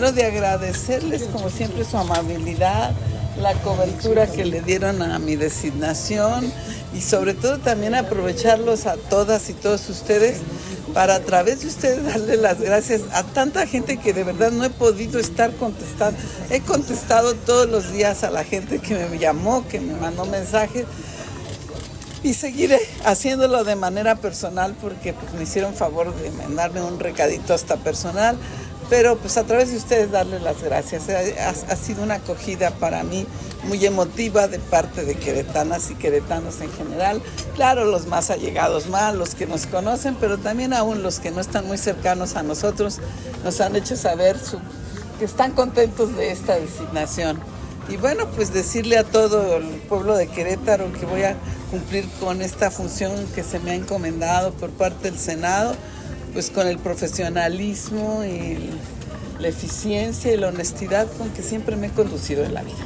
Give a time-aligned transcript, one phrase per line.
[0.00, 2.92] Primero de agradecerles como siempre su amabilidad,
[3.38, 6.50] la cobertura que le dieron a mi designación
[6.94, 10.38] y sobre todo también aprovecharlos a todas y todos ustedes
[10.94, 14.64] para a través de ustedes darle las gracias a tanta gente que de verdad no
[14.64, 16.18] he podido estar contestando.
[16.50, 20.86] He contestado todos los días a la gente que me llamó, que me mandó mensajes
[22.22, 27.54] y seguiré haciéndolo de manera personal porque pues, me hicieron favor de mandarme un recadito
[27.54, 28.36] hasta personal
[28.90, 31.08] pero pues a través de ustedes darles las gracias.
[31.08, 33.24] Ha, sido una acogida para mí
[33.62, 37.22] muy emotiva de parte de queretanas y queretanos en general.
[37.54, 41.40] Claro, los más allegados más, los que nos conocen, pero también aún los que no
[41.40, 42.98] están muy cercanos a nosotros
[43.44, 44.36] nos han hecho saber
[45.20, 47.38] que están contentos de esta designación.
[47.88, 51.36] Y bueno, pues decirle a todo el pueblo de Querétaro que voy a
[51.70, 55.74] cumplir con esta función que se me ha encomendado por parte del Senado
[56.32, 58.70] pues con el profesionalismo y
[59.40, 62.76] la eficiencia y la honestidad con que siempre me he conducido en la vida.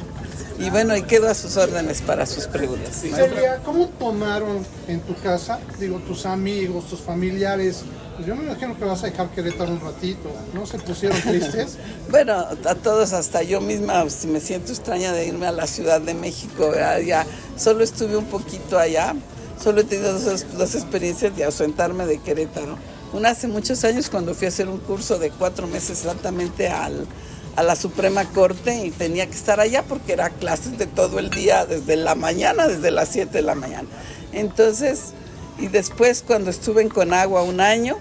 [0.57, 3.01] Y bueno, y quedo a sus órdenes para sus preguntas.
[3.01, 7.83] Celia, ¿cómo tomaron en tu casa, digo, tus amigos, tus familiares?
[8.15, 10.65] Pues yo me imagino que vas a dejar Querétaro un ratito, ¿no?
[10.65, 11.77] ¿Se pusieron tristes?
[12.09, 15.99] bueno, a todos, hasta yo misma, si me siento extraña de irme a la Ciudad
[15.99, 16.73] de México,
[17.05, 17.25] ya
[17.57, 19.15] solo estuve un poquito allá,
[19.61, 22.77] solo he tenido dos, dos experiencias de ausentarme de Querétaro
[23.15, 27.07] una hace muchos años cuando fui a hacer un curso de cuatro meses exactamente al,
[27.55, 31.29] a la Suprema Corte y tenía que estar allá porque era clases de todo el
[31.29, 33.87] día, desde la mañana, desde las 7 de la mañana.
[34.33, 35.13] Entonces,
[35.57, 37.97] y después cuando estuve en Conagua un año,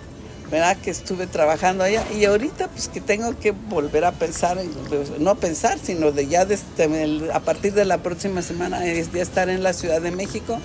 [0.50, 0.76] ¿verdad?
[0.76, 4.58] Que estuve trabajando allá y ahorita pues que tengo que volver a pensar,
[5.18, 9.48] no pensar, sino de ya desde, a partir de la próxima semana es de estar
[9.48, 10.58] en la Ciudad de México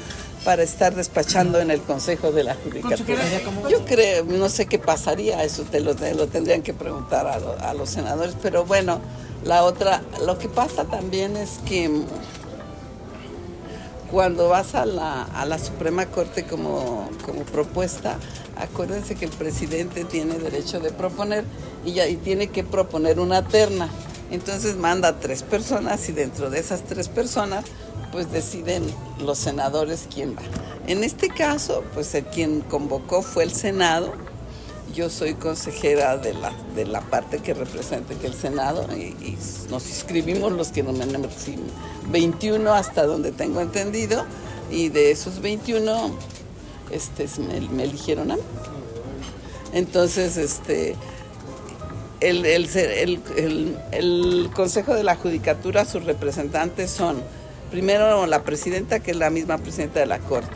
[0.43, 3.23] para estar despachando en el Consejo de la Judicatura.
[3.69, 7.89] Yo creo, no sé qué pasaría, eso te lo, lo tendrían que preguntar a, los
[7.89, 9.01] senadores, pero bueno,
[9.43, 11.89] la otra, lo que pasa también es que
[14.11, 18.17] cuando vas a la, a la Suprema Corte como, como, propuesta,
[18.57, 21.43] acuérdense que el presidente tiene derecho de proponer
[21.85, 23.89] y, ya, tiene que proponer una terna.
[24.31, 27.65] Entonces manda a tres personas y dentro de esas tres personas
[28.11, 28.83] pues deciden
[29.19, 30.41] los senadores quién va.
[30.87, 34.13] En este caso, pues el quien convocó fue el Senado.
[34.93, 39.37] Yo soy consejera de la, de la parte que representa que el Senado y,
[39.69, 41.05] nos inscribimos los que no me
[42.09, 44.25] 21 hasta donde tengo entendido
[44.71, 46.11] y de esos 21
[46.91, 48.41] este, me, eligieron a mí.
[49.73, 50.95] Entonces, este,
[52.19, 52.45] el,
[53.91, 57.21] el, Consejo de la Judicatura, sus representantes son
[57.69, 60.55] primero la presidenta, que es la misma presidenta de la Corte.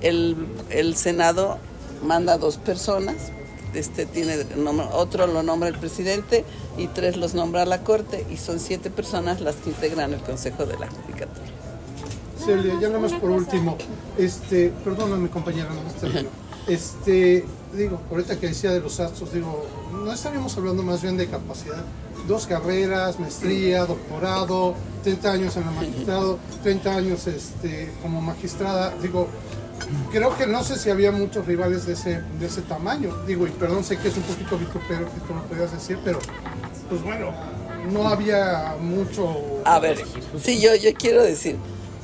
[0.00, 1.58] El, Senado
[2.02, 3.14] manda dos personas,
[3.80, 4.36] este tiene
[4.92, 6.44] otro lo nombra el presidente
[6.76, 10.66] y tres los nombra la Corte y son siete personas las que integran el Consejo
[10.66, 11.46] de la Judicatura.
[12.44, 13.76] Celia, ya nada más por último,
[14.18, 16.28] este, perdóname compañera, no me
[16.66, 17.44] Este,
[17.76, 21.84] digo, ahorita que decía de los astros, digo, no estaríamos hablando más bien de capacidad.
[22.26, 28.94] Dos carreras, maestría, doctorado, 30 años en el magistrado, 30 años este, como magistrada.
[29.02, 29.28] Digo,
[30.10, 33.14] creo que no sé si había muchos rivales de ese, de ese tamaño.
[33.26, 36.18] Digo, y perdón, sé que es un poquito vitupero que tú lo podías decir, pero
[36.88, 37.32] pues bueno,
[37.92, 39.62] no había mucho.
[39.64, 40.02] A ver,
[40.42, 41.56] sí, yo, yo quiero decir,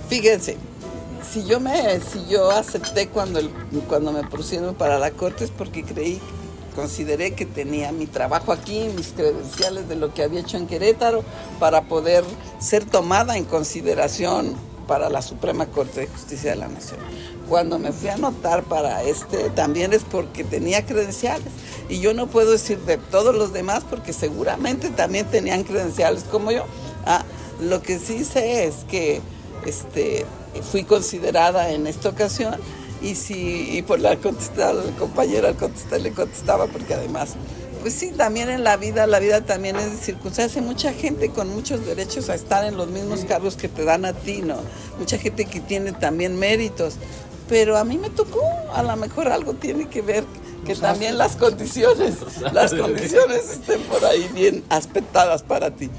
[0.09, 0.57] fíjense,
[1.31, 3.51] si yo me, si yo acepté cuando, el,
[3.89, 6.21] cuando me pusieron para la corte es porque creí,
[6.75, 11.23] consideré que tenía mi trabajo aquí, mis credenciales de lo que había hecho en Querétaro
[11.59, 12.25] para poder
[12.59, 14.55] ser tomada en consideración
[14.91, 16.99] para la Suprema Corte de Justicia de la Nación.
[17.49, 21.47] Cuando me fui a anotar para este, también es porque tenía credenciales.
[21.89, 26.51] Y yo no puedo decir de todos los demás porque seguramente también tenían credenciales como
[26.51, 26.65] yo.
[27.07, 27.23] Ah,
[27.61, 29.21] lo que sí sé es que
[29.65, 30.27] este,
[30.73, 32.57] fui considerada en esta ocasión
[33.01, 37.37] y si y por la contestar la compañera al contestar le contestaba porque además
[37.81, 41.49] pues sí también en la vida la vida también es de circunstancia mucha gente con
[41.49, 44.59] muchos derechos a estar en los mismos cargos que te dan a ti no
[45.01, 46.95] mucha gente que tiene también méritos.
[47.49, 48.43] Pero a mí me tocó
[48.73, 50.25] a lo mejor algo tiene que ver
[50.65, 52.19] que también las condiciones
[52.53, 55.91] las condiciones estén por ahí bien aspectadas para ti